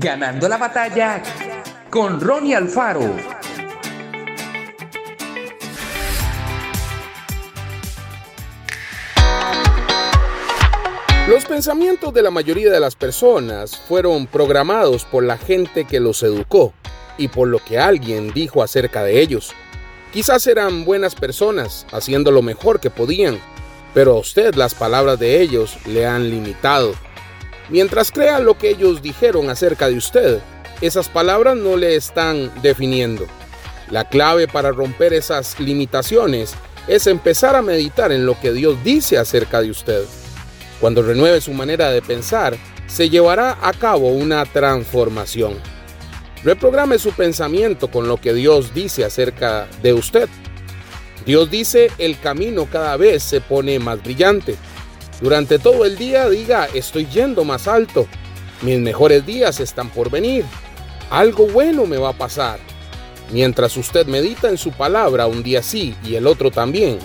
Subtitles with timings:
[0.00, 1.20] Ganando la batalla
[1.90, 3.16] con Ronnie Alfaro.
[11.26, 16.22] Los pensamientos de la mayoría de las personas fueron programados por la gente que los
[16.22, 16.72] educó
[17.16, 19.52] y por lo que alguien dijo acerca de ellos.
[20.12, 23.40] Quizás eran buenas personas, haciendo lo mejor que podían,
[23.94, 26.94] pero a usted las palabras de ellos le han limitado.
[27.68, 30.40] Mientras crea lo que ellos dijeron acerca de usted,
[30.80, 33.26] esas palabras no le están definiendo.
[33.90, 36.54] La clave para romper esas limitaciones
[36.86, 40.04] es empezar a meditar en lo que Dios dice acerca de usted.
[40.80, 45.54] Cuando renueve su manera de pensar, se llevará a cabo una transformación.
[46.44, 50.28] Reprograme su pensamiento con lo que Dios dice acerca de usted.
[51.26, 54.56] Dios dice, el camino cada vez se pone más brillante.
[55.20, 58.06] Durante todo el día diga, estoy yendo más alto.
[58.62, 60.44] Mis mejores días están por venir.
[61.10, 62.60] Algo bueno me va a pasar.
[63.32, 66.98] Mientras usted medita en su palabra un día sí y el otro también,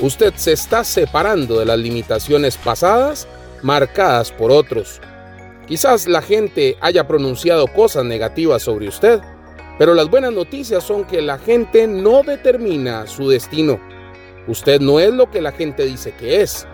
[0.00, 3.28] usted se está separando de las limitaciones pasadas
[3.62, 5.00] marcadas por otros.
[5.66, 9.20] Quizás la gente haya pronunciado cosas negativas sobre usted,
[9.78, 13.78] pero las buenas noticias son que la gente no determina su destino.
[14.46, 16.66] Usted no es lo que la gente dice que es.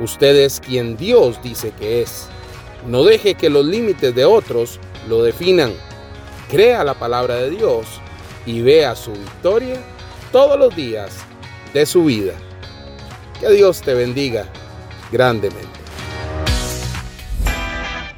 [0.00, 2.28] Usted es quien Dios dice que es.
[2.86, 5.72] No deje que los límites de otros lo definan.
[6.50, 7.86] Crea la palabra de Dios
[8.46, 9.76] y vea su victoria
[10.32, 11.18] todos los días
[11.72, 12.34] de su vida.
[13.40, 14.46] Que Dios te bendiga
[15.10, 15.68] grandemente.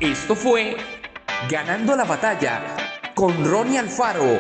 [0.01, 0.77] Esto fue
[1.49, 2.63] Ganando la batalla
[3.15, 4.39] con Ronnie Alfaro.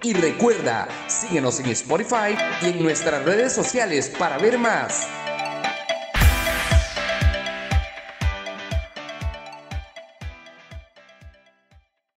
[0.00, 5.08] Y recuerda, síguenos en Spotify y en nuestras redes sociales para ver más.